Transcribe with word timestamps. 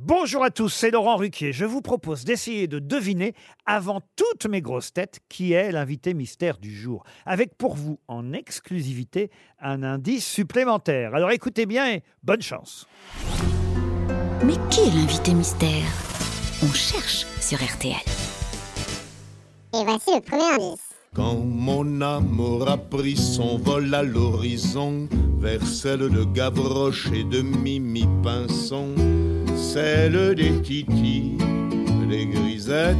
Bonjour 0.00 0.44
à 0.44 0.50
tous, 0.50 0.68
c'est 0.68 0.92
Laurent 0.92 1.16
Ruquier. 1.16 1.52
Je 1.52 1.64
vous 1.64 1.82
propose 1.82 2.22
d'essayer 2.22 2.68
de 2.68 2.78
deviner, 2.78 3.34
avant 3.66 4.00
toutes 4.14 4.46
mes 4.46 4.62
grosses 4.62 4.92
têtes, 4.92 5.18
qui 5.28 5.54
est 5.54 5.72
l'invité 5.72 6.14
mystère 6.14 6.58
du 6.58 6.72
jour. 6.72 7.02
Avec 7.26 7.56
pour 7.58 7.74
vous, 7.74 7.98
en 8.06 8.32
exclusivité, 8.32 9.28
un 9.60 9.82
indice 9.82 10.24
supplémentaire. 10.24 11.16
Alors 11.16 11.32
écoutez 11.32 11.66
bien 11.66 11.90
et 11.94 12.04
bonne 12.22 12.42
chance. 12.42 12.86
Mais 14.44 14.54
qui 14.70 14.82
est 14.82 14.94
l'invité 14.94 15.34
mystère? 15.34 15.90
On 16.62 16.72
cherche 16.72 17.26
sur 17.40 17.58
RTL. 17.58 17.96
Et 19.74 19.84
voici 19.84 20.14
le 20.14 20.20
premier 20.20 20.64
indice. 20.64 20.94
Quand 21.12 21.34
mon 21.34 22.00
amour 22.02 22.68
a 22.68 22.76
pris 22.76 23.16
son 23.16 23.58
vol 23.58 23.92
à 23.92 24.04
l'horizon, 24.04 25.08
vers 25.40 25.66
celle 25.66 26.08
de 26.08 26.22
Gavroche 26.22 27.10
et 27.12 27.24
de 27.24 27.40
Mimi 27.40 28.06
Pinson, 28.22 28.94
celle 29.58 30.34
des 30.34 30.62
Titi, 30.62 31.36
des 32.08 32.26
grisettes, 32.26 32.96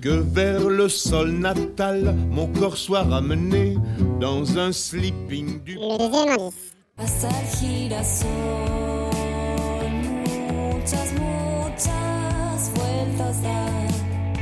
que 0.00 0.08
vers 0.08 0.68
le 0.68 0.88
sol 0.88 1.30
natal, 1.30 2.14
mon 2.30 2.46
corps 2.48 2.76
soit 2.76 3.02
ramené 3.02 3.76
dans 4.20 4.58
un 4.58 4.72
sleeping 4.72 5.62
du 5.62 5.78
muchas, 10.86 11.12
muchas 11.14 12.70
vueltas. 12.74 13.42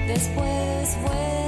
Después 0.07 1.44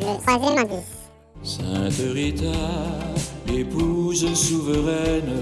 Le 0.00 0.20
troisième 0.22 0.58
indice. 0.58 0.94
Sainte 1.44 2.12
Rita, 2.12 2.46
épouse 3.52 4.34
souveraine, 4.34 5.34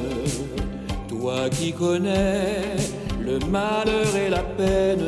toi 1.09 1.49
qui 1.49 1.73
connais 1.73 2.77
le 3.19 3.39
malheur 3.51 4.15
et 4.15 4.29
la 4.29 4.43
peine, 4.43 5.07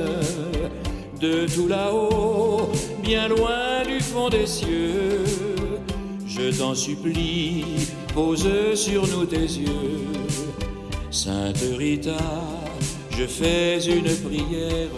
de 1.20 1.46
tout 1.54 1.68
là-haut, 1.68 2.70
bien 3.02 3.28
loin 3.28 3.84
du 3.86 4.00
fond 4.00 4.30
des 4.30 4.46
cieux, 4.46 5.24
je 6.26 6.58
t'en 6.58 6.74
supplie, 6.74 7.64
pose 8.14 8.48
sur 8.74 9.06
nous 9.08 9.26
tes 9.26 9.36
yeux. 9.36 10.06
Sainte 11.10 11.62
Rita, 11.76 12.16
je 13.10 13.26
fais 13.26 13.78
une 13.84 14.14
prière, 14.26 14.88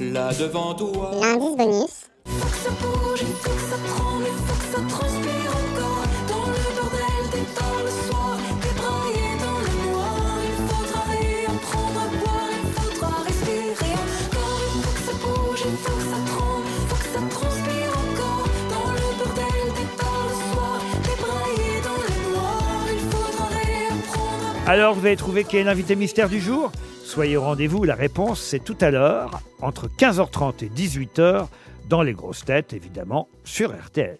là 0.00 0.32
devant 0.38 0.74
toi. 0.74 1.10
L'indice 1.20 1.56
bonus. 1.56 1.90
Faut 2.26 2.48
que 2.48 2.56
ça 2.56 2.70
bouge, 2.70 3.20
il 3.20 3.26
faut 3.26 3.50
que 3.50 3.60
ça 3.60 3.76
tremble, 3.88 4.24
il 4.26 4.32
faut 4.46 4.58
que 4.60 4.68
ça 4.72 4.80
transpire 4.88 5.52
encore. 5.60 6.04
Dans 6.28 6.46
le 6.46 6.64
bordel 6.76 7.24
des 7.32 7.46
temps 7.54 7.80
le 7.84 7.90
soir, 8.06 8.36
débraillé 8.60 9.28
dans 9.44 9.60
le 9.60 9.72
noir. 9.90 10.16
Il 10.46 10.56
faudra 10.68 11.00
réapprendre 11.10 12.00
à 12.00 12.08
boire, 12.16 12.50
il 12.56 12.70
faudra 12.76 13.12
respirer 13.26 13.92
encore. 14.00 14.60
Il 14.74 14.82
faut 14.82 14.94
que 14.96 15.02
ça 15.06 15.14
bouge, 15.24 15.62
il 15.64 15.76
faut 15.76 15.96
que 15.96 16.06
ça 16.12 16.20
tremble, 16.32 16.68
il 16.70 16.84
faut 16.88 17.00
que 17.02 17.10
ça 17.14 17.22
transpire 17.36 17.92
encore. 18.04 18.46
Dans 18.72 18.90
le 19.00 19.08
bordel 19.18 19.66
des 19.76 19.88
temps 20.00 20.24
le 20.28 20.36
soir, 20.48 20.78
débraillé 21.04 21.70
dans 21.84 22.00
le 22.04 22.10
noir. 22.32 22.62
Il 22.92 23.04
faudra 23.12 23.46
réapprendre 23.48 24.44
à 24.66 24.70
Alors 24.70 24.94
vous 24.94 25.04
avez 25.04 25.16
trouvé 25.16 25.44
qui 25.44 25.56
est 25.58 25.64
l'invité 25.64 25.94
mystère 25.96 26.28
du 26.28 26.40
jour? 26.40 26.70
Soyez 27.10 27.36
au 27.36 27.42
rendez-vous, 27.42 27.82
la 27.82 27.96
réponse 27.96 28.40
c'est 28.40 28.62
tout 28.62 28.76
à 28.80 28.92
l'heure, 28.92 29.42
entre 29.60 29.88
15h30 29.88 30.64
et 30.64 30.68
18h, 30.68 31.48
dans 31.88 32.02
les 32.02 32.12
grosses 32.12 32.44
têtes 32.44 32.72
évidemment, 32.72 33.26
sur 33.42 33.72
RTL. 33.72 34.16